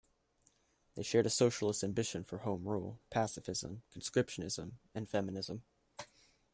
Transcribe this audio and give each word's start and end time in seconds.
They 0.95 1.03
shared 1.03 1.27
a 1.27 1.29
socialist 1.29 1.83
ambition 1.83 2.23
for 2.23 2.39
home 2.39 2.63
rule, 2.67 2.99
pacifism, 3.11 3.83
conscriptionism 3.95 4.71
and 4.95 5.07
feminism. 5.07 5.61